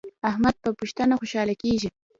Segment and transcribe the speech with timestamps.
[0.29, 1.89] احمد په پښتنه خوشحاله کیږي.